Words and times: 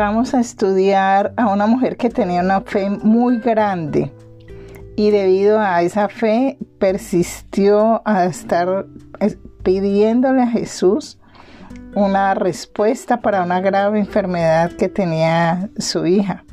vamos 0.00 0.32
a 0.32 0.40
estudiar 0.40 1.34
a 1.36 1.48
una 1.48 1.66
mujer 1.66 1.98
que 1.98 2.08
tenía 2.08 2.40
una 2.40 2.62
fe 2.62 2.88
muy 2.88 3.38
grande 3.38 4.10
y 4.96 5.10
debido 5.10 5.60
a 5.60 5.82
esa 5.82 6.08
fe 6.08 6.56
persistió 6.78 8.00
a 8.06 8.24
estar 8.24 8.86
pidiéndole 9.62 10.42
a 10.42 10.46
Jesús 10.46 11.18
una 11.94 12.32
respuesta 12.32 13.20
para 13.20 13.42
una 13.42 13.60
grave 13.60 13.98
enfermedad 13.98 14.72
que 14.72 14.88
tenía 14.88 15.68
su 15.78 16.06
hija. 16.06 16.44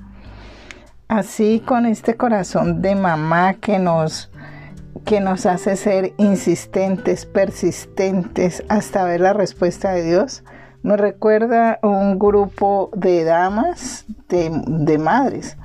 Así 1.07 1.63
con 1.65 1.85
este 1.85 2.17
corazón 2.17 2.81
de 2.81 2.95
mamá 2.95 3.53
que 3.53 3.79
nos 3.79 4.29
que 5.05 5.21
nos 5.21 5.45
hace 5.45 5.77
ser 5.77 6.13
insistentes, 6.17 7.25
persistentes 7.25 8.63
hasta 8.67 9.05
ver 9.05 9.21
la 9.21 9.31
respuesta 9.31 9.91
de 9.91 10.03
Dios, 10.03 10.43
nos 10.83 10.99
recuerda 10.99 11.79
un 11.81 12.17
grupo 12.17 12.89
de 12.95 13.23
damas, 13.23 14.05
de, 14.29 14.97
madres, 14.97 15.57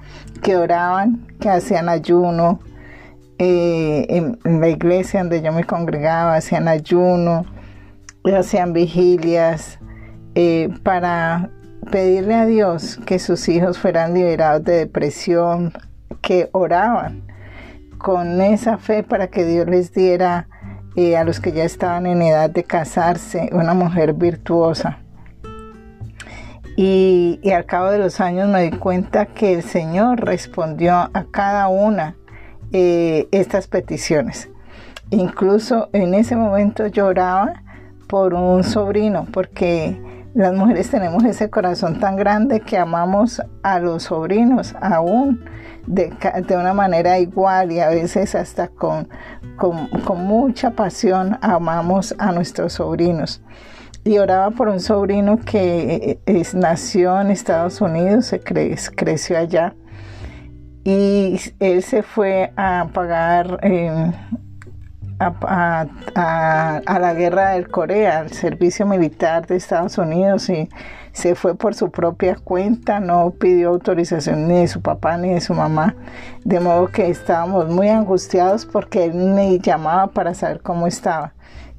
que 0.42 0.56
oraban, 0.56 1.26
que 1.40 1.48
hacían 1.48 1.88
ayuno, 1.88 2.60
eh, 3.38 4.06
en, 4.08 4.60
la 4.60 4.68
iglesia 4.68 5.20
donde 5.20 5.42
yo 5.42 5.52
me 5.52 5.64
congregaba, 5.64 6.36
hacían 6.36 6.68
ayuno, 6.68 7.44
hacían 8.36 8.72
vigilias 8.72 9.78
eh, 10.34 10.70
para 10.82 11.50
pedirle 11.90 12.34
a 12.34 12.46
Dios 12.46 12.98
que 13.04 13.18
sus 13.18 13.48
hijos 13.48 13.78
fueran 13.78 14.14
liberados 14.14 14.64
de 14.64 14.74
depresión, 14.74 15.72
que 16.20 16.48
oraban 16.52 17.24
con 17.98 18.40
esa 18.40 18.78
fe 18.78 19.02
para 19.02 19.28
que 19.28 19.44
Dios 19.44 19.66
les 19.68 19.92
diera 19.92 20.48
eh, 20.96 21.16
a 21.16 21.24
los 21.24 21.40
que 21.40 21.52
ya 21.52 21.64
estaban 21.64 22.06
en 22.06 22.20
edad 22.20 22.50
de 22.50 22.64
casarse 22.64 23.48
una 23.52 23.74
mujer 23.74 24.12
virtuosa. 24.12 25.01
Y, 26.76 27.40
al 27.54 27.66
cabo 27.66 27.90
de 27.90 27.98
los 27.98 28.20
años 28.20 28.48
me 28.48 28.62
di 28.62 28.76
cuenta 28.76 29.26
que 29.26 29.54
el 29.54 29.62
Señor 29.62 30.24
respondió 30.24 30.94
a 30.94 31.24
cada 31.30 31.68
una 31.68 32.16
eh, 32.72 33.28
estas 33.30 33.66
peticiones. 33.66 34.48
Incluso 35.10 35.90
en 35.92 36.14
ese 36.14 36.36
momento 36.36 36.86
lloraba 36.86 37.62
por 38.06 38.32
un 38.32 38.64
sobrino, 38.64 39.26
porque 39.32 40.00
las 40.34 40.54
mujeres 40.54 40.90
tenemos 40.90 41.24
ese 41.24 41.50
corazón 41.50 42.00
tan 42.00 42.16
grande 42.16 42.60
que 42.60 42.78
amamos 42.78 43.42
a 43.62 43.78
los 43.78 44.04
sobrinos 44.04 44.74
aún 44.80 45.44
de, 45.86 46.12
una 46.56 46.72
manera 46.72 47.18
igual 47.18 47.72
y 47.72 47.80
a 47.80 47.88
veces 47.88 48.34
hasta 48.34 48.68
con, 48.68 49.08
con, 49.56 50.24
mucha 50.24 50.70
pasión 50.70 51.38
amamos 51.42 52.14
a 52.18 52.32
nuestros 52.32 52.74
sobrinos. 52.74 53.42
Y 54.04 54.18
oraba 54.18 54.50
por 54.50 54.68
un 54.68 54.80
sobrino 54.80 55.38
que 55.38 56.18
es, 56.26 56.54
nació 56.54 57.20
en 57.20 57.30
Estados 57.30 57.80
Unidos, 57.80 58.26
se 58.26 58.40
creció 58.40 59.38
allá 59.38 59.74
y 60.84 61.38
él 61.60 61.82
se 61.82 62.02
fue 62.02 62.52
a 62.56 62.88
pagar 62.92 63.60
eh, 63.62 64.12
a, 65.20 65.86
la 67.00 67.14
guerra 67.14 67.50
del 67.50 67.68
Corea, 67.68 68.20
al 68.20 68.32
servicio 68.32 68.86
militar 68.86 69.46
de 69.46 69.56
Estados 69.56 69.98
Unidos 69.98 70.48
y 70.48 70.68
se 71.12 71.34
fue 71.34 71.54
por 71.54 71.74
su 71.74 71.90
propia 71.90 72.36
cuenta, 72.36 72.98
no 72.98 73.30
pidió 73.30 73.68
autorización 73.68 74.48
ni 74.48 74.60
de 74.60 74.68
su 74.68 74.80
papá 74.80 75.16
ni 75.18 75.30
de 75.30 75.40
su 75.40 75.54
mamá, 75.54 75.94
de 76.44 76.58
modo 76.58 76.88
que 76.88 77.08
estábamos 77.08 77.68
muy 77.68 77.88
angustiados 77.88 78.66
porque 78.66 79.04
él 79.04 79.14
me 79.14 79.58
llamaba 79.58 80.08
para 80.08 80.34
saber 80.34 80.60
cómo 80.62 80.86
estaba. 80.86 81.34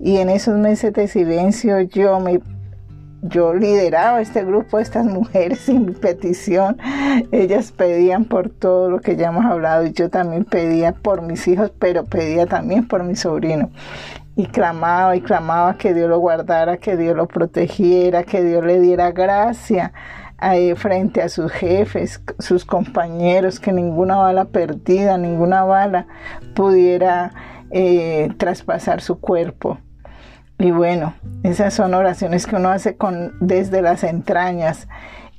Y 0.06 0.18
en 0.18 0.30
esos 0.30 0.58
meses 0.58 0.92
de 0.92 1.08
silencio 1.08 1.80
yo 1.80 2.20
me 2.20 2.42
yo 3.22 3.54
lideraba 3.54 4.20
este 4.20 4.44
grupo, 4.44 4.80
estas 4.80 5.06
mujeres 5.06 5.60
sin 5.66 5.94
petición. 5.94 6.78
Ellas 7.32 7.72
pedían 7.72 8.26
por 8.26 8.50
todo 8.50 8.90
lo 8.90 9.00
que 9.00 9.16
ya 9.16 9.30
hemos 9.30 9.46
hablado 9.46 9.86
y 9.86 9.94
yo 9.94 10.10
también 10.10 10.44
pedía 10.44 10.92
por 10.92 11.22
mis 11.22 11.48
hijos, 11.48 11.72
pero 11.80 12.04
pedía 12.04 12.46
también 12.48 12.86
por 12.86 13.06
mi 13.06 13.16
sobrino. 13.16 13.70
Y 14.36 14.48
clamaba 14.48 15.16
y 15.16 15.22
clamaba 15.22 15.78
que 15.78 15.94
Dios 15.94 16.10
lo 16.10 16.20
guardara, 16.20 16.76
que 16.76 16.98
Dios 16.98 17.16
lo 17.16 17.28
protegiera, 17.28 18.24
que 18.24 18.44
Dios 18.44 18.66
le 18.66 18.82
diera 18.82 19.12
gracia 19.12 19.94
ahí 20.38 20.76
frente 20.76 21.22
a 21.22 21.30
sus 21.30 21.50
jefes, 21.50 22.22
sus 22.40 22.66
compañeros, 22.66 23.62
que 23.62 23.72
ninguna 23.72 24.18
bala 24.18 24.44
perdida, 24.44 25.18
ninguna 25.18 25.64
bala 25.64 26.08
pudiera 26.56 27.32
eh, 27.72 28.34
traspasar 28.38 29.00
su 29.00 29.22
cuerpo. 29.22 29.78
Y 30.64 30.72
bueno, 30.72 31.14
esas 31.44 31.74
son 31.74 31.94
oraciones 31.94 32.48
que 32.48 32.56
uno 32.56 32.70
hace 32.70 32.96
con, 32.96 33.34
desde 33.42 33.82
las 33.82 34.06
entrañas. 34.06 34.88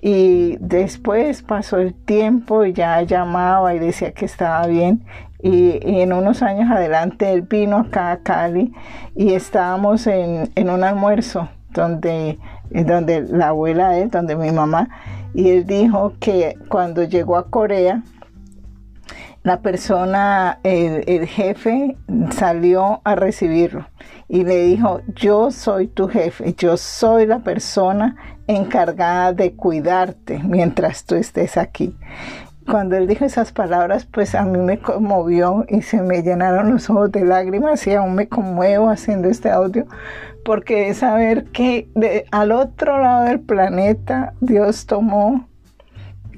Y 0.02 0.58
después 0.60 1.40
pasó 1.40 1.78
el 1.78 1.94
tiempo 1.94 2.66
y 2.66 2.74
ya 2.74 3.00
llamaba 3.00 3.74
y 3.74 3.78
decía 3.78 4.12
que 4.12 4.26
estaba 4.26 4.66
bien. 4.66 5.02
Y, 5.42 5.78
en 5.80 6.12
unos 6.12 6.42
años 6.42 6.70
adelante 6.70 7.32
él 7.32 7.40
vino 7.40 7.78
acá 7.78 8.12
a 8.12 8.18
Cali 8.18 8.74
y 9.16 9.32
estábamos 9.32 10.06
en, 10.06 10.50
un 10.56 10.84
almuerzo 10.84 11.48
donde, 11.70 12.38
donde 12.68 13.22
la 13.22 13.48
abuela 13.48 13.88
de 13.88 14.02
él, 14.02 14.10
donde 14.10 14.36
mi 14.36 14.50
mamá, 14.50 14.90
y 15.32 15.48
él 15.48 15.66
dijo 15.66 16.12
que 16.20 16.58
cuando 16.68 17.02
llegó 17.02 17.38
a 17.38 17.48
Corea, 17.48 18.02
la 19.44 19.60
persona, 19.60 20.58
el, 20.62 21.26
jefe 21.26 21.98
salió 22.30 23.02
a 23.04 23.14
recibirlo 23.14 23.86
y 24.26 24.42
le 24.42 24.64
dijo, 24.64 25.02
yo 25.14 25.50
soy 25.50 25.86
tu 25.86 26.08
jefe, 26.08 26.54
yo 26.54 26.78
soy 26.78 27.26
la 27.26 27.40
persona 27.40 28.16
encargada 28.46 29.34
de 29.34 29.54
cuidarte 29.54 30.40
mientras 30.42 31.04
tú 31.04 31.14
estés 31.14 31.58
aquí. 31.58 31.94
Cuando 32.66 32.96
él 32.96 33.06
dijo 33.06 33.26
esas 33.26 33.52
palabras, 33.52 34.06
pues 34.06 34.34
a 34.34 34.46
mí 34.46 34.58
me 34.58 34.78
conmovió 34.78 35.66
y 35.68 35.82
se 35.82 36.00
me 36.00 36.22
llenaron 36.22 36.72
los 36.72 36.88
ojos 36.88 37.12
de 37.12 37.26
lágrimas 37.26 37.86
y 37.86 37.92
aún 37.92 38.14
me 38.14 38.28
conmuevo 38.28 38.88
haciendo 38.88 39.28
este 39.28 39.50
audio, 39.50 39.86
porque 40.46 40.88
es 40.88 40.98
saber 40.98 41.44
que 41.50 41.90
al 42.30 42.50
otro 42.50 42.98
lado 42.98 43.24
del 43.24 43.40
planeta 43.40 44.32
Dios 44.40 44.86
tomó 44.86 45.46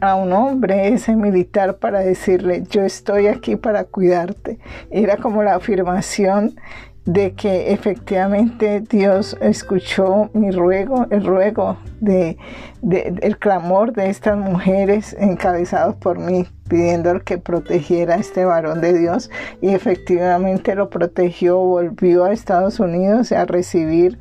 a 0.00 0.14
un 0.14 0.32
hombre, 0.32 0.88
ese 0.88 1.16
militar, 1.16 1.78
para 1.78 2.00
decirle, 2.00 2.64
yo 2.68 2.82
estoy 2.82 3.26
aquí 3.26 3.56
para 3.56 3.84
cuidarte. 3.84 4.58
Era 4.90 5.16
como 5.16 5.42
la 5.42 5.54
afirmación 5.54 6.56
de 7.06 7.34
que 7.34 7.72
efectivamente 7.72 8.80
Dios 8.80 9.36
escuchó 9.40 10.28
mi 10.34 10.50
ruego, 10.50 11.06
el 11.10 11.24
ruego 11.24 11.76
de, 12.00 12.36
el 12.82 13.38
clamor 13.38 13.92
de 13.92 14.10
estas 14.10 14.36
mujeres 14.36 15.16
encabezados 15.18 15.94
por 15.94 16.18
mí, 16.18 16.46
pidiendo 16.68 17.20
que 17.20 17.38
protegiera 17.38 18.16
a 18.16 18.18
este 18.18 18.44
varón 18.44 18.80
de 18.80 18.92
Dios 18.92 19.30
y 19.60 19.68
efectivamente 19.68 20.74
lo 20.74 20.90
protegió, 20.90 21.58
volvió 21.58 22.24
a 22.24 22.32
Estados 22.32 22.80
Unidos 22.80 23.30
a 23.30 23.44
recibir 23.44 24.18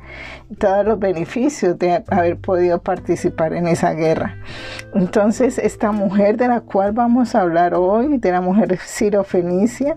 todos 0.58 0.86
los 0.86 1.00
beneficios 1.00 1.76
de 1.80 2.04
haber 2.08 2.38
podido 2.38 2.80
participar 2.80 3.52
en 3.52 3.66
esa 3.66 3.94
guerra. 3.94 4.36
Entonces, 4.94 5.58
esta 5.58 5.90
mujer 5.90 6.36
de 6.36 6.46
la 6.46 6.60
cual 6.60 6.92
vamos 6.92 7.34
a 7.34 7.40
hablar 7.40 7.74
hoy, 7.74 8.18
de 8.18 8.30
la 8.30 8.40
mujer 8.40 8.78
sirofenicia, 8.78 9.96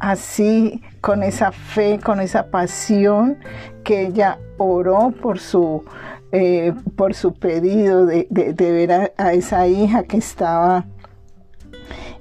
así 0.00 0.82
con 1.00 1.22
esa 1.22 1.52
fe, 1.52 2.00
con 2.02 2.20
esa 2.20 2.50
pasión 2.50 3.38
que 3.84 4.06
ella 4.06 4.38
oró 4.58 5.12
por 5.22 5.38
su, 5.38 5.84
eh, 6.32 6.72
por 6.96 7.14
su 7.14 7.34
pedido 7.34 8.06
de, 8.06 8.26
ver 8.58 9.12
a, 9.16 9.32
esa 9.32 9.66
hija 9.68 10.02
que 10.02 10.16
estaba, 10.16 10.86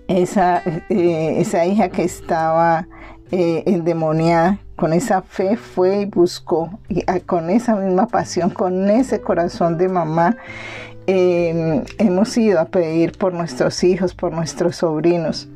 esa, 0.07 0.61
eh, 0.89 1.35
esa 1.39 1.65
hija 1.65 1.89
que 1.89 2.03
estaba 2.03 2.87
eh, 3.31 3.63
endemoniada. 3.65 4.59
Con 4.75 4.93
esa 4.93 5.21
fe 5.21 5.57
fue 5.57 6.01
y 6.01 6.05
buscó, 6.05 6.79
y 6.87 7.03
ah, 7.07 7.19
con 7.25 7.49
esa 7.49 7.75
misma 7.75 8.07
pasión, 8.07 8.49
con 8.49 8.89
ese 8.89 9.19
corazón 9.19 9.77
de 9.77 9.89
mamá, 9.89 10.37
hemos 11.05 12.37
ido 12.37 12.59
a 12.59 12.65
pedir 12.65 13.17
por 13.17 13.33
nuestros 13.33 13.83
hijos, 13.83 14.13
por 14.13 14.31
nuestros 14.31 14.77
sobrinos. 14.77 15.49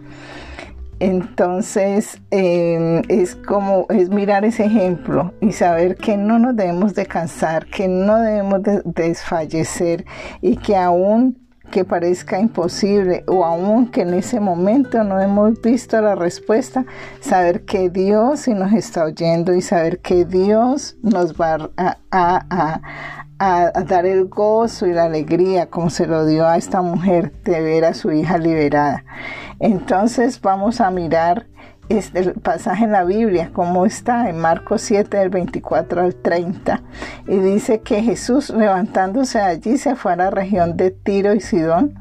Entonces 1.00 2.22
em, 2.31 3.01
es 3.10 3.36
como 3.36 3.86
es 3.90 4.10
mirar 4.10 4.45
ese 4.45 4.66
ejemplo 4.66 5.34
y 5.42 5.51
saber 5.51 5.95
que 5.95 6.18
no 6.18 6.40
nos 6.40 6.56
debemos 6.56 6.95
de 6.95 7.06
cansar, 7.06 7.66
que 7.66 7.88
no 7.88 8.19
debemos 8.19 8.63
de 8.63 8.81
desfallecer 8.86 10.06
y 10.42 10.57
que 10.57 10.75
aún 10.75 11.43
que 11.73 11.83
parezca 11.85 12.39
imposible 12.39 13.23
o 13.27 13.43
aún 13.43 13.87
que 13.87 14.01
en 14.01 14.13
ese 14.13 14.39
momento 14.39 15.03
no 15.03 15.19
hemos 15.19 15.59
visto 15.59 15.99
la 15.99 16.13
respuesta, 16.13 16.85
saber 17.19 17.65
que 17.65 17.89
Dios 17.89 18.41
sí 18.41 18.53
nos 18.53 18.73
está 18.73 19.05
oyendo 19.05 19.55
y 19.55 19.63
saber 19.63 19.97
que 19.97 20.23
Dios 20.23 20.97
nos 21.01 21.33
va 21.33 21.71
a, 21.75 21.97
a 23.39 23.81
dar 23.87 24.05
el 24.05 24.25
gozo 24.25 24.85
y 24.85 24.93
la 24.93 25.05
alegría 25.05 25.71
como 25.71 25.89
se 25.89 26.05
lo 26.05 26.27
dio 26.27 26.47
a 26.47 26.57
esta 26.57 26.83
mujer 26.83 27.33
de 27.43 27.59
ver 27.59 27.85
a 27.85 27.95
su 27.95 28.11
hija 28.11 28.37
liberada. 28.37 29.03
Entonces 29.59 30.39
vamos 30.41 30.79
a 30.79 30.91
mirar 30.91 31.47
este 31.89 32.31
pasaje 32.31 32.85
en 32.85 32.91
la 32.91 33.03
Biblia, 33.03 33.51
como 33.53 33.85
está 33.85 34.30
en 34.30 34.38
Marcos 34.38 34.81
7 34.81 35.18
del 35.18 35.30
24 35.30 36.01
al 36.01 36.15
30, 36.15 36.81
y 37.27 37.38
dice 37.38 37.81
que 37.81 38.01
Jesús 38.01 38.50
levantándose 38.50 39.39
allí 39.39 39.77
se 39.77 39.95
fue 39.95 40.13
a 40.13 40.18
la 40.18 40.30
región 40.30 40.77
de 40.77 40.91
Tiro 40.91 41.33
y 41.33 41.41
Sidón, 41.41 41.95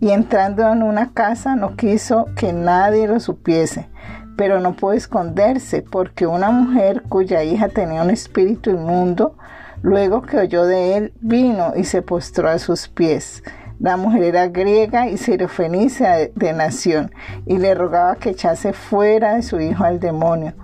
y 0.00 0.10
entrando 0.10 0.70
en 0.70 0.82
una 0.82 1.12
casa 1.12 1.56
no 1.56 1.76
quiso 1.76 2.26
que 2.36 2.52
nadie 2.52 3.08
lo 3.08 3.20
supiese, 3.20 3.88
pero 4.36 4.60
no 4.60 4.74
pudo 4.74 4.92
esconderse 4.92 5.82
porque 5.82 6.26
una 6.26 6.50
mujer 6.50 7.02
cuya 7.08 7.42
hija 7.42 7.68
tenía 7.68 8.02
un 8.02 8.10
espíritu 8.10 8.70
inmundo, 8.70 9.36
luego 9.82 10.22
que 10.22 10.38
oyó 10.38 10.64
de 10.64 10.96
él, 10.96 11.12
vino 11.20 11.72
y 11.76 11.84
se 11.84 12.02
postró 12.02 12.48
a 12.48 12.58
sus 12.58 12.88
pies. 12.88 13.42
La 13.78 13.98
mujer 13.98 14.22
era 14.22 14.48
griega 14.48 15.08
y 15.08 15.18
sirofenicia 15.18 16.30
de, 16.34 16.52
nación 16.54 17.12
y 17.44 17.58
le 17.58 17.74
rogaba 17.74 18.16
que 18.16 18.30
echase 18.30 18.72
fuera 18.72 19.34
de 19.34 19.42
su 19.42 19.60
hijo 19.60 19.84
al 19.84 20.00
demonio. 20.00 20.54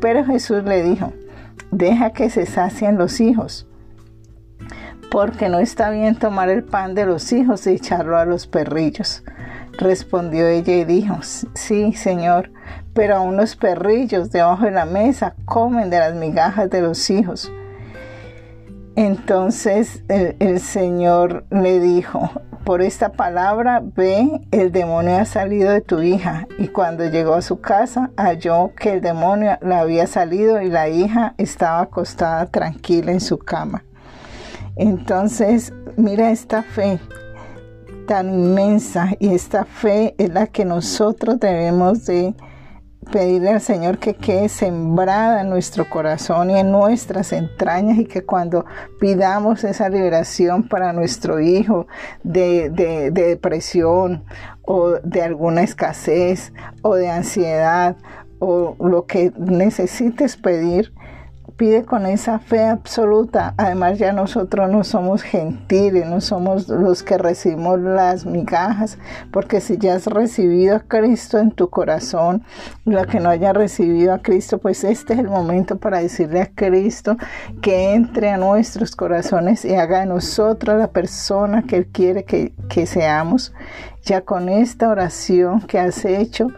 Pero 0.00 0.24
Jesús 0.24 0.62
le 0.64 0.82
dijo, 0.82 1.12
deja 1.70 2.10
que 2.10 2.28
se 2.28 2.44
sacien 2.44 2.98
los 2.98 3.20
hijos, 3.20 3.66
porque 5.10 5.48
no 5.48 5.58
está 5.60 5.88
bien 5.90 6.18
tomar 6.18 6.50
el 6.50 6.62
pan 6.62 6.94
de 6.94 7.06
los 7.06 7.32
hijos 7.32 7.66
y 7.66 7.70
echarlo 7.70 8.18
a 8.18 8.26
los 8.26 8.46
perrillos. 8.46 9.24
Respondió 9.78 10.46
ella 10.46 10.74
y 10.74 10.84
dijo, 10.84 11.18
sí, 11.22 11.94
Señor, 11.94 12.50
pero 12.92 13.16
aún 13.16 13.36
los 13.36 13.56
perrillos 13.56 14.30
debajo 14.30 14.64
de 14.64 14.72
la 14.72 14.84
mesa 14.84 15.34
comen 15.46 15.88
de 15.88 16.00
las 16.00 16.14
migajas 16.14 16.68
de 16.68 16.82
los 16.82 17.08
hijos. 17.08 17.50
Entonces 18.96 20.02
el 20.08 20.58
Señor 20.58 21.46
le 21.50 21.78
dijo, 21.78 22.30
por 22.68 22.82
esta 22.82 23.12
palabra, 23.12 23.82
ve, 23.82 24.42
el 24.50 24.72
demonio 24.72 25.16
ha 25.16 25.24
salido 25.24 25.70
de 25.70 25.80
tu 25.80 26.02
hija. 26.02 26.46
Y 26.58 26.68
cuando 26.68 27.08
llegó 27.08 27.32
a 27.32 27.40
su 27.40 27.62
casa, 27.62 28.10
halló 28.14 28.74
que 28.78 28.92
el 28.92 29.00
demonio 29.00 29.56
le 29.62 29.74
había 29.74 30.06
salido 30.06 30.60
y 30.60 30.68
la 30.68 30.86
hija 30.90 31.32
estaba 31.38 31.80
acostada 31.80 32.44
tranquila 32.44 33.10
en 33.10 33.22
su 33.22 33.38
cama. 33.38 33.86
Entonces, 34.76 35.72
mira 35.96 36.30
esta 36.30 36.62
fe 36.62 37.00
tan 38.06 38.34
inmensa 38.34 39.12
y 39.18 39.32
esta 39.32 39.64
fe 39.64 40.14
es 40.18 40.28
la 40.28 40.46
que 40.46 40.66
nosotros 40.66 41.40
debemos 41.40 42.04
de 42.04 42.34
pedirle 43.10 43.50
al 43.50 43.60
Señor 43.60 43.98
que 43.98 44.14
quede 44.14 44.48
sembrada 44.48 45.40
en 45.40 45.48
nuestro 45.48 45.88
corazón 45.88 46.50
y 46.50 46.58
en 46.58 46.70
nuestras 46.70 47.32
entrañas 47.32 47.98
y 47.98 48.04
que 48.04 48.24
cuando 48.24 48.66
pidamos 49.00 49.64
esa 49.64 49.88
liberación 49.88 50.68
para 50.68 50.92
nuestro 50.92 51.40
hijo 51.40 51.86
de, 52.22 52.70
de 52.70 53.10
depresión 53.10 54.24
o 54.62 54.90
de 55.02 55.22
alguna 55.22 55.62
escasez 55.62 56.52
o 56.82 56.94
de 56.96 57.08
ansiedad 57.08 57.96
o 58.38 58.76
lo 58.78 59.06
que 59.06 59.32
necesites 59.36 60.36
pedir, 60.36 60.92
pide 61.58 61.84
con 61.84 62.06
esa 62.06 62.38
fe 62.38 62.64
absoluta. 62.64 63.52
Además 63.58 63.98
ya 63.98 64.12
nosotros 64.12 64.70
no 64.70 64.84
somos 64.84 65.22
gentiles, 65.22 66.06
no 66.06 66.20
somos 66.22 66.68
los 66.68 67.02
que 67.02 67.18
recibimos 67.18 67.80
las 67.80 68.24
migajas, 68.24 68.96
porque 69.32 69.60
si 69.60 69.76
ya 69.76 69.96
has 69.96 70.06
recibido 70.06 70.76
a 70.76 70.80
Cristo 70.80 71.38
en 71.38 71.50
tu 71.50 71.68
corazón, 71.68 72.44
la 72.84 73.04
que 73.04 73.20
no 73.20 73.28
haya 73.28 73.52
recibido 73.52 74.14
a 74.14 74.20
Cristo, 74.20 74.58
pues 74.58 74.84
este 74.84 75.14
es 75.14 75.18
el 75.18 75.28
momento 75.28 75.76
para 75.78 75.98
decirle 75.98 76.40
a 76.40 76.50
Cristo 76.54 77.16
que 77.60 77.92
entre 77.92 78.30
a 78.30 78.36
nuestros 78.38 78.94
corazones 78.94 79.64
y 79.64 79.74
haga 79.74 80.00
de 80.00 80.06
nosotros 80.06 80.78
la 80.78 80.88
persona 80.88 81.64
que 81.64 81.76
Él 81.76 81.86
quiere 81.88 82.24
que, 82.24 82.52
que 82.68 82.86
seamos. 82.86 83.52
Ya 84.04 84.22
con 84.22 84.48
esta 84.48 84.88
oración 84.88 85.60
que 85.62 85.78
has 85.78 86.04
hecho, 86.04 86.48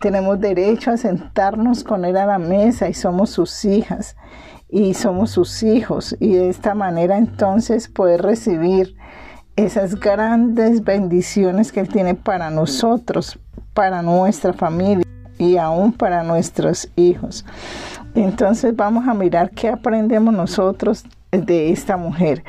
tenemos 0.00 0.40
derecho 0.40 0.90
a 0.90 0.96
sentarnos 0.96 1.84
con 1.84 2.04
Él 2.04 2.16
a 2.16 2.26
la 2.26 2.38
mesa 2.38 2.88
y 2.88 2.94
somos 2.94 3.30
sus 3.30 3.64
hijas 3.64 4.16
y 4.68 4.94
somos 4.94 5.30
sus 5.30 5.62
hijos 5.62 6.16
y 6.18 6.34
de 6.34 6.48
esta 6.48 6.74
manera 6.74 7.18
entonces 7.18 7.88
poder 7.88 8.22
recibir 8.22 8.96
esas 9.56 10.00
grandes 10.00 10.82
bendiciones 10.82 11.70
que 11.70 11.80
Él 11.80 11.88
tiene 11.88 12.14
para 12.14 12.50
nosotros, 12.50 13.38
para 13.72 14.02
nuestra 14.02 14.52
familia 14.52 15.04
y 15.38 15.58
aún 15.58 15.92
para 15.92 16.22
nuestros 16.22 16.90
hijos. 16.96 17.44
Entonces 18.14 18.74
vamos 18.74 19.06
a 19.06 19.14
mirar 19.14 19.50
qué 19.50 19.68
aprendemos 19.68 20.32
nosotros 20.32 21.04
de 21.30 21.72
esta 21.72 21.96
mujer. 21.96 22.44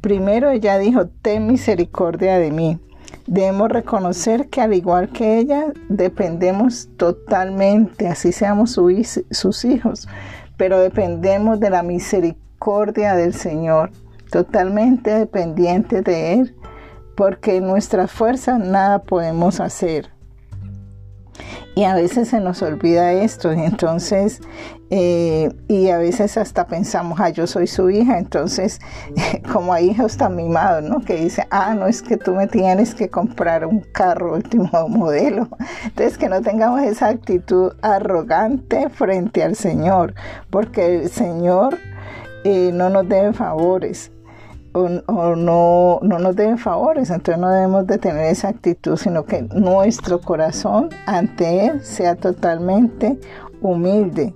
Primero 0.00 0.50
ella 0.50 0.78
dijo, 0.78 1.06
ten 1.06 1.46
misericordia 1.46 2.38
de 2.38 2.50
mí. 2.50 2.78
Debemos 3.32 3.70
reconocer 3.70 4.50
que 4.50 4.60
al 4.60 4.74
igual 4.74 5.08
que 5.08 5.38
ella, 5.38 5.72
dependemos 5.88 6.90
totalmente, 6.98 8.06
así 8.06 8.30
seamos 8.30 8.72
sus 8.72 9.64
hijos, 9.64 10.06
pero 10.58 10.78
dependemos 10.78 11.58
de 11.58 11.70
la 11.70 11.82
misericordia 11.82 13.14
del 13.14 13.32
Señor, 13.32 13.90
totalmente 14.30 15.14
dependientes 15.14 16.04
de 16.04 16.34
Él, 16.34 16.56
porque 17.16 17.56
en 17.56 17.68
nuestras 17.68 18.10
fuerzas 18.10 18.58
nada 18.58 18.98
podemos 18.98 19.60
hacer. 19.60 20.11
Y 21.74 21.84
a 21.84 21.94
veces 21.94 22.28
se 22.28 22.40
nos 22.40 22.60
olvida 22.60 23.12
esto, 23.12 23.52
y 23.54 23.60
entonces, 23.60 24.42
eh, 24.90 25.50
y 25.68 25.88
a 25.88 25.96
veces 25.96 26.36
hasta 26.36 26.66
pensamos, 26.66 27.18
ah, 27.18 27.30
yo 27.30 27.46
soy 27.46 27.66
su 27.66 27.88
hija, 27.88 28.18
entonces, 28.18 28.78
como 29.52 29.72
hay 29.72 29.90
hijos 29.90 30.18
tan 30.18 30.36
mimados, 30.36 30.84
¿no? 30.84 31.00
Que 31.00 31.16
dice, 31.16 31.46
ah, 31.50 31.74
no 31.74 31.86
es 31.86 32.02
que 32.02 32.18
tú 32.18 32.34
me 32.34 32.46
tienes 32.46 32.94
que 32.94 33.08
comprar 33.08 33.64
un 33.64 33.80
carro 33.80 34.34
último 34.34 34.68
modelo. 34.88 35.48
Entonces, 35.84 36.18
que 36.18 36.28
no 36.28 36.42
tengamos 36.42 36.82
esa 36.82 37.08
actitud 37.08 37.72
arrogante 37.80 38.90
frente 38.90 39.42
al 39.42 39.56
Señor, 39.56 40.14
porque 40.50 41.00
el 41.00 41.10
Señor 41.10 41.78
eh, 42.44 42.70
no 42.74 42.90
nos 42.90 43.08
debe 43.08 43.32
favores 43.32 44.11
o, 44.72 45.36
no, 45.36 45.98
no 46.02 46.18
nos 46.18 46.36
deben 46.36 46.58
favores, 46.58 47.10
entonces 47.10 47.38
no 47.38 47.50
debemos 47.50 47.86
de 47.86 47.98
tener 47.98 48.26
esa 48.26 48.48
actitud, 48.48 48.96
sino 48.96 49.24
que 49.24 49.42
nuestro 49.42 50.20
corazón 50.20 50.88
ante 51.06 51.66
Él 51.66 51.84
sea 51.84 52.16
totalmente 52.16 53.18
humilde. 53.60 54.34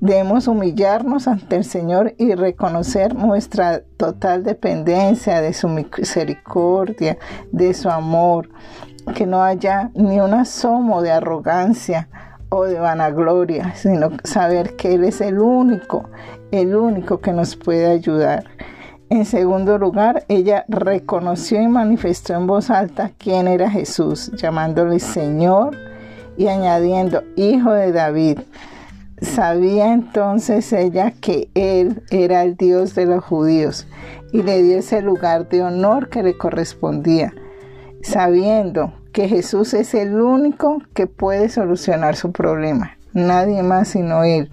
Debemos 0.00 0.48
humillarnos 0.48 1.28
ante 1.28 1.56
el 1.56 1.64
Señor 1.64 2.14
y 2.16 2.34
reconocer 2.34 3.14
nuestra 3.14 3.82
total 3.98 4.44
dependencia 4.44 5.42
de 5.42 5.52
su 5.52 5.68
misericordia, 5.68 7.18
de 7.52 7.74
su 7.74 7.90
amor, 7.90 8.48
que 9.14 9.26
no 9.26 9.42
haya 9.42 9.90
ni 9.94 10.20
un 10.20 10.32
asomo 10.32 11.02
de 11.02 11.10
arrogancia 11.10 12.08
o 12.48 12.64
de 12.64 12.80
vanagloria, 12.80 13.74
sino 13.74 14.10
saber 14.24 14.76
que 14.76 14.94
Él 14.94 15.04
es 15.04 15.20
el 15.20 15.38
único, 15.38 16.08
el 16.50 16.74
único 16.74 17.20
que 17.20 17.32
nos 17.32 17.56
puede 17.56 17.86
ayudar. 17.86 18.44
En 19.10 19.24
segundo 19.24 19.76
lugar, 19.76 20.24
ella 20.28 20.64
reconoció 20.68 21.60
y 21.60 21.66
manifestó 21.66 22.34
en 22.34 22.46
voz 22.46 22.70
alta 22.70 23.10
quién 23.18 23.48
era 23.48 23.68
Jesús, 23.68 24.30
llamándole 24.36 25.00
Señor 25.00 25.76
y 26.36 26.46
añadiendo 26.46 27.24
Hijo 27.34 27.72
de 27.72 27.90
David. 27.90 28.38
Sabía 29.20 29.92
entonces 29.92 30.72
ella 30.72 31.12
que 31.20 31.50
Él 31.54 32.04
era 32.10 32.44
el 32.44 32.54
Dios 32.54 32.94
de 32.94 33.06
los 33.06 33.24
judíos 33.24 33.88
y 34.32 34.44
le 34.44 34.62
dio 34.62 34.78
ese 34.78 35.02
lugar 35.02 35.48
de 35.48 35.62
honor 35.62 36.08
que 36.08 36.22
le 36.22 36.38
correspondía, 36.38 37.34
sabiendo 38.02 38.92
que 39.12 39.26
Jesús 39.26 39.74
es 39.74 39.92
el 39.92 40.20
único 40.20 40.78
que 40.94 41.08
puede 41.08 41.48
solucionar 41.48 42.14
su 42.14 42.30
problema, 42.30 42.96
nadie 43.12 43.64
más 43.64 43.88
sino 43.88 44.22
Él. 44.22 44.52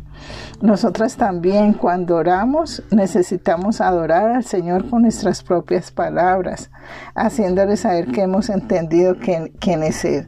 Nosotras 0.62 1.18
también 1.18 1.74
cuando 1.74 2.16
oramos 2.16 2.82
necesitamos 2.90 3.80
adorar 3.80 4.32
al 4.32 4.44
Señor 4.44 4.90
con 4.90 5.04
nuestras 5.04 5.44
propias 5.44 5.92
palabras, 5.92 6.72
haciéndole 7.14 7.78
saber 7.78 8.08
que 8.08 8.22
hemos 8.22 8.50
entendido 8.50 9.16
quién, 9.20 9.84
es 9.84 10.04
Él, 10.04 10.28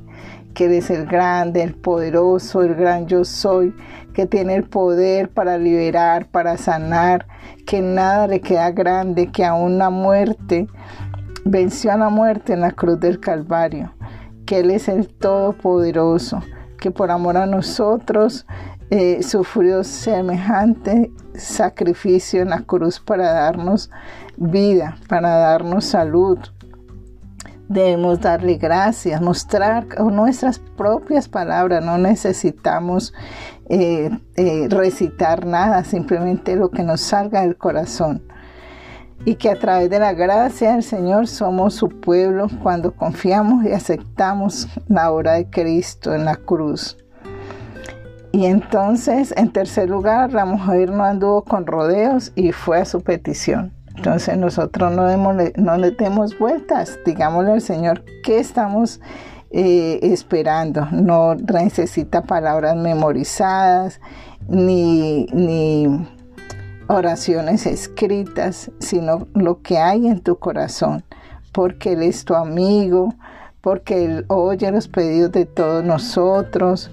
que 0.53 0.65
Él 0.65 0.73
es 0.73 0.91
el 0.91 1.07
grande, 1.07 1.63
el 1.63 1.73
poderoso, 1.73 2.61
el 2.61 2.75
gran 2.75 3.07
yo 3.07 3.25
soy, 3.25 3.73
que 4.13 4.27
tiene 4.27 4.55
el 4.55 4.65
poder 4.65 5.29
para 5.29 5.57
liberar, 5.57 6.27
para 6.27 6.57
sanar, 6.57 7.25
que 7.65 7.81
nada 7.81 8.27
le 8.27 8.41
queda 8.41 8.69
grande, 8.71 9.31
que 9.31 9.45
aún 9.45 9.77
la 9.79 9.89
muerte 9.89 10.67
venció 11.45 11.91
a 11.91 11.97
la 11.97 12.09
muerte 12.09 12.53
en 12.53 12.61
la 12.61 12.71
cruz 12.71 12.99
del 12.99 13.19
Calvario, 13.19 13.93
que 14.45 14.59
Él 14.59 14.69
es 14.69 14.89
el 14.89 15.07
Todopoderoso, 15.07 16.43
que 16.79 16.91
por 16.91 17.09
amor 17.11 17.37
a 17.37 17.45
nosotros 17.45 18.45
eh, 18.91 19.21
sufrió 19.21 19.83
semejante 19.83 21.11
sacrificio 21.35 22.41
en 22.41 22.49
la 22.49 22.61
cruz 22.61 22.99
para 22.99 23.31
darnos 23.31 23.91
vida, 24.35 24.97
para 25.07 25.29
darnos 25.29 25.85
salud. 25.85 26.39
Debemos 27.67 28.19
darle 28.19 28.55
gracias, 28.55 29.21
mostrar 29.21 29.85
nuestras 29.99 30.57
propias 30.57 31.29
palabras, 31.29 31.85
no 31.85 31.99
necesitamos 31.99 33.13
eh, 33.69 34.09
eh, 34.35 34.67
recitar 34.69 35.45
nada, 35.45 35.83
simplemente 35.83 36.55
lo 36.55 36.71
que 36.71 36.81
nos 36.81 37.01
salga 37.01 37.41
del 37.41 37.57
corazón. 37.57 38.23
Y 39.23 39.35
que 39.35 39.51
a 39.51 39.59
través 39.59 39.91
de 39.91 39.99
la 39.99 40.13
gracia 40.13 40.71
del 40.71 40.81
Señor 40.81 41.27
somos 41.27 41.75
su 41.75 41.89
pueblo 41.89 42.47
cuando 42.63 42.95
confiamos 42.95 43.65
y 43.65 43.71
aceptamos 43.71 44.67
la 44.87 45.11
obra 45.11 45.33
de 45.33 45.47
Cristo 45.51 46.15
en 46.15 46.25
la 46.25 46.37
cruz. 46.37 46.97
Y 48.31 48.45
entonces, 48.45 49.33
en 49.37 49.51
tercer 49.51 49.89
lugar, 49.89 50.33
la 50.33 50.45
mujer 50.45 50.91
no 50.91 51.03
anduvo 51.03 51.43
con 51.43 51.65
rodeos 51.65 52.31
y 52.35 52.51
fue 52.51 52.79
a 52.79 52.85
su 52.85 53.01
petición. 53.01 53.73
Entonces 53.95 54.37
nosotros 54.37 54.93
no, 54.93 55.33
no 55.57 55.77
le 55.77 55.91
demos 55.91 56.37
vueltas, 56.39 56.97
digámosle 57.05 57.51
al 57.51 57.61
Señor 57.61 58.05
qué 58.23 58.39
estamos 58.39 59.01
eh, 59.51 59.99
esperando. 60.03 60.87
No 60.91 61.35
necesita 61.35 62.21
palabras 62.21 62.77
memorizadas 62.77 63.99
ni, 64.47 65.25
ni 65.33 66.07
oraciones 66.87 67.65
escritas, 67.65 68.71
sino 68.79 69.27
lo 69.33 69.61
que 69.61 69.79
hay 69.79 70.07
en 70.07 70.21
tu 70.21 70.37
corazón, 70.37 71.03
porque 71.51 71.93
Él 71.93 72.03
es 72.03 72.25
tu 72.25 72.35
amigo, 72.35 73.13
porque 73.59 74.05
Él 74.05 74.25
oye 74.27 74.71
los 74.71 74.87
pedidos 74.87 75.31
de 75.31 75.45
todos 75.45 75.83
nosotros, 75.83 76.91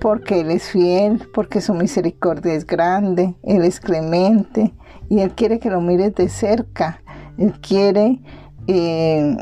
porque 0.00 0.40
Él 0.40 0.50
es 0.50 0.64
fiel, 0.70 1.28
porque 1.34 1.60
su 1.60 1.74
misericordia 1.74 2.54
es 2.54 2.66
grande, 2.66 3.34
Él 3.42 3.64
es 3.64 3.80
clemente 3.80 4.74
y 5.08 5.20
Él 5.20 5.32
quiere 5.32 5.58
que 5.58 5.70
lo 5.70 5.80
mires 5.80 6.14
de 6.14 6.28
cerca, 6.28 7.02
Él 7.36 7.54
quiere, 7.60 8.20
eh, 8.66 9.36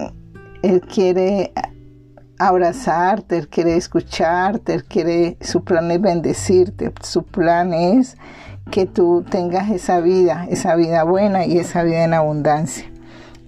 Él 0.62 0.80
quiere 0.82 1.52
abrazarte, 2.38 3.38
Él 3.38 3.48
quiere 3.48 3.76
escucharte, 3.76 4.74
Él 4.74 4.84
quiere, 4.84 5.36
su 5.40 5.64
plan 5.64 5.90
es 5.90 6.00
bendecirte, 6.00 6.92
su 7.02 7.22
plan 7.24 7.72
es 7.74 8.16
que 8.70 8.86
tú 8.86 9.24
tengas 9.28 9.70
esa 9.70 10.00
vida, 10.00 10.46
esa 10.50 10.74
vida 10.76 11.04
buena 11.04 11.46
y 11.46 11.58
esa 11.58 11.82
vida 11.82 12.04
en 12.04 12.14
abundancia. 12.14 12.90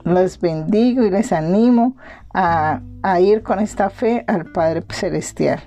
Los 0.04 0.40
bendigo 0.40 1.04
y 1.04 1.10
les 1.10 1.32
animo 1.32 1.96
a, 2.32 2.80
a 3.02 3.20
ir 3.20 3.42
con 3.42 3.58
esta 3.58 3.90
fe 3.90 4.24
al 4.26 4.46
Padre 4.52 4.84
Celestial. 4.90 5.60